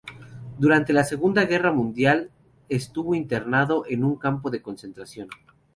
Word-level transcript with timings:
Durante 0.57 0.93
la 0.93 1.03
Segunda 1.03 1.45
Guerra 1.45 1.71
Mundial 1.71 2.31
estuvo 2.69 3.13
internado 3.13 3.85
en 3.87 4.03
un 4.03 4.15
campo 4.15 4.49
de 4.49 4.59
concentración. 4.63 5.29